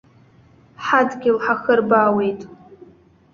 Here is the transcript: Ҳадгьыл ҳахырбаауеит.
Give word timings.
Ҳадгьыл 0.85 1.37
ҳахырбаауеит. 1.45 2.41